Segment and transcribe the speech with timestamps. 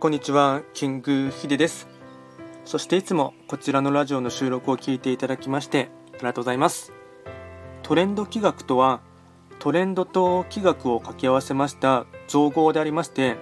[0.00, 1.88] こんにちは、キングヒデです。
[2.64, 6.92] そしていつもこちらのラジオの収録を聞いていただきましてありがとうございます。
[7.82, 9.00] トレンド企画とは、
[9.58, 13.38] トレンドと企画を掛け合わせました造語でありまして、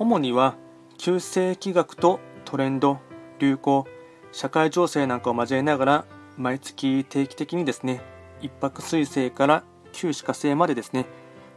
[0.00, 0.56] 主には
[0.98, 2.98] 旧世企画とトレンド、
[3.38, 3.86] 流行、
[4.32, 6.04] 社会情勢なんかを交えながら
[6.36, 8.00] 毎月定期的にですね、
[8.42, 9.62] 一泊水星から
[9.92, 11.06] 旧歯科星までですね、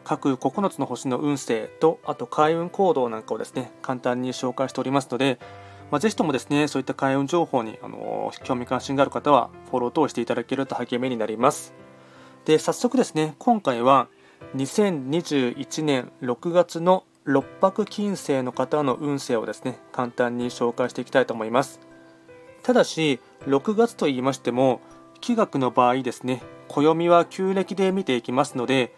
[0.03, 5.39] 各9つの星の運勢とあと開運行動なんかをですね簡単に紹介しておりますので、
[5.91, 11.73] まあ、ぜひともですねそういった開運情報にあの興味関心がある方はフォロー等していただけると励みになります。
[12.45, 14.07] で早速ですね今回は
[14.55, 21.79] 2021年6月の六白金星の方の運勢をですね簡単に紹介していきたいと思います。
[22.63, 24.81] ただし6月と言いましても
[25.21, 28.95] 気学の場合ですね暦は旧暦で見ていきますので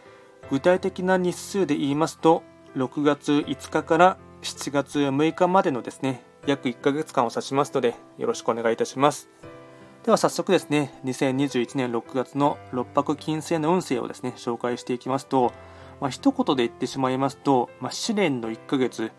[0.52, 2.44] 具体的な日数で言いますと
[2.76, 9.30] 6月5日から7月6日までのですね約1ヶ月間を指しますのでよろしくお願いいたします。
[10.04, 15.52] では早速ですね2021年6月の六白金星の運勢をですね紹介していきますと、
[16.00, 19.12] まあ、一言で言ってしまいますと、まあ、試練の1ヶ月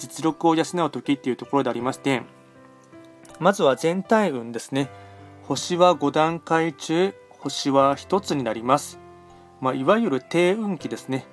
[0.00, 2.22] 実力を養う時っていうところでありまして
[3.38, 4.88] まずは全体運ですね。
[5.44, 9.01] 星は5段階中星は1つになります。
[9.62, 11.26] まあ、いわゆる低運気ですね。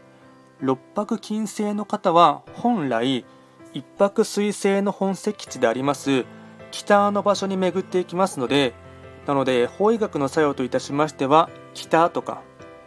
[0.62, 3.26] 六白金星の方は本来
[3.74, 6.26] 一泊水星の本石地であります
[6.72, 8.74] 北の場所に巡っていきますので
[9.26, 12.42] なので法医学の作用といたしましては北とか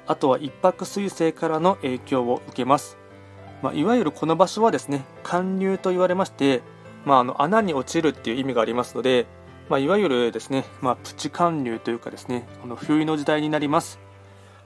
[0.06, 2.98] あとは一泊水星からの影響を受けます、
[3.62, 6.62] まあ、いわゆるこの場所はですね寒流と言われまして、
[7.04, 9.26] まあ、あの穴に落ちるっていう意味がありますので、
[9.70, 14.11] まあ、いわゆるですね、まあ、プチ寒流というかですねあの冬の時代になります。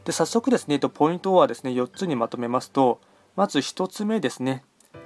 [0.07, 3.01] で早速ですね、ポイントはですね4つにまとめますと、
[3.35, 4.63] まず1つ目ですね、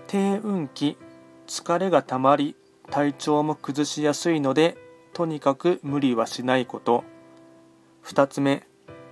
[0.06, 0.98] 低運気、
[1.46, 2.54] 疲れがたまり、
[2.91, 4.76] 体調も崩しやすいので、
[5.14, 7.02] とにかく無理はしないこと。
[8.04, 8.66] 2つ目、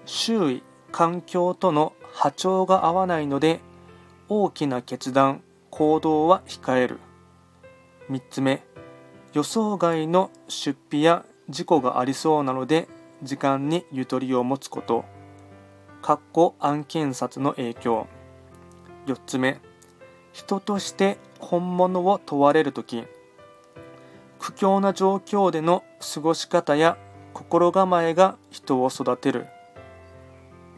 [0.04, 3.60] 周囲、環境との波長が合わないので、
[4.28, 6.98] 大きな決断、行動は控える。
[8.10, 8.62] 3つ目、
[9.32, 12.88] 予想外の出費や事故がありそうなので、
[13.22, 15.06] 時間にゆとりを持つこと。
[16.60, 18.06] 案件札の影響。
[19.06, 19.60] 4つ目。
[20.32, 23.04] 人として本物を問われる時。
[24.38, 26.96] 苦境な状況での過ごし方や
[27.32, 29.46] 心構えが人を育てる。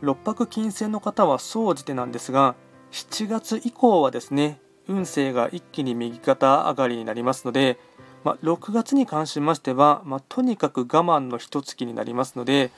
[0.00, 2.54] 六白金星の方は総じてなんですが
[2.92, 7.78] 7月以降はですね運勢が一気に右肩上がりになりますので、
[8.25, 12.70] ま、6月に関しましては、ま、とにかく我慢の一月になりますので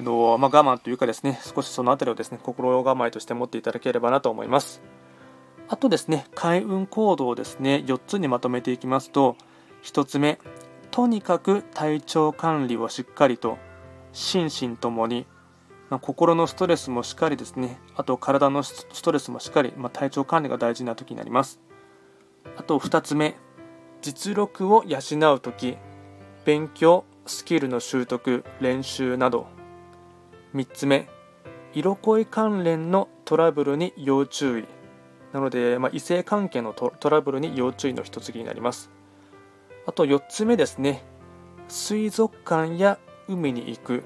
[0.00, 4.80] えっとまあ、我慢というかですね少しその辺りをですね心構えとして持っていただければなと思います。
[5.68, 9.36] あとですね開運行動をですね4つにまとめていきますと
[9.84, 10.38] 1つ目
[10.90, 13.58] とにかく体調管理をしっかりと
[14.12, 15.26] 心身ともに、
[15.90, 21.60] まあ、心のストレスもしっかりですねあと体のストレスもしっかり、まあ、体調管理が大事な時になります。
[22.56, 23.36] あと2つ目
[24.00, 24.98] 実力を養
[25.34, 25.76] う時
[26.46, 29.59] 勉強スキルの習得練習など
[30.54, 31.08] 3つ目
[31.72, 34.64] 色恋関連のトラブルに要注意。
[35.32, 38.90] なので、まあ、異性関係のトラブルに要注意の一つになります。
[39.86, 41.04] あと4つ目ですね。
[41.68, 44.02] 水族館や海に行く。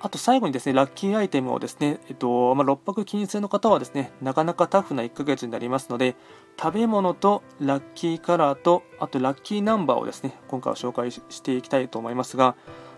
[0.00, 6.16] あと最後にですね、ラッキーアイテムをですね、えっと、まあ、6泊金星の方はですね、なかなかタフな1ヶ月になりますので、
[6.58, 12.56] 食べ物とラッキーカラーと、あとラッキーナンバーをですね、今回は紹介していきたいと思いますが、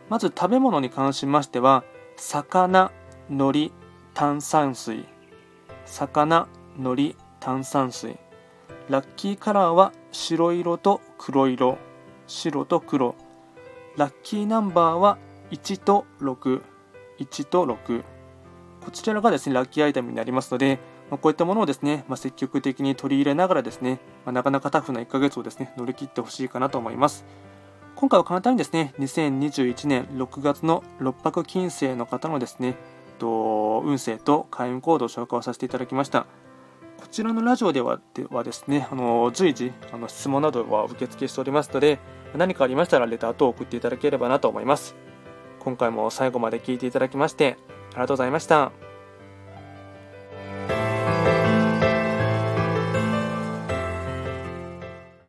[0.08, 1.84] まず食べ物に関しましては
[2.16, 2.92] 魚
[3.28, 3.70] 海苔
[4.12, 5.06] 炭酸水。
[5.86, 6.46] 魚
[6.78, 8.16] 海苔炭酸水。
[8.88, 11.78] ラッキーカラーは白色と黒色。
[12.26, 13.14] 白と黒。
[13.96, 15.18] ラッキーナンバーは
[15.50, 16.60] 1と61
[17.44, 18.02] と6
[18.84, 20.80] こちらがですねラッキーアイテムになりますので、
[21.10, 27.24] まあ、こういったものをですね、まあ、積極的に取り入れながらですね、まあ、なかなかタフな1ヶ月をですね乗り切ってほしいかなと思います。
[27.96, 32.76] 今回は簡単にですね、2021年6月の六白金星の方のですね、
[33.18, 36.26] と運勢と開運行動を紹介をさせていただきました。
[37.00, 42.00] こちらのラジオではではですね、あの随時あの質問などは受付しておりますので、
[42.36, 44.96] 何かありましたらレター等を送っていただければなと思います。
[45.60, 47.56] 今回も最後まで聞いていただきまして、
[47.92, 48.72] ありがとうございました。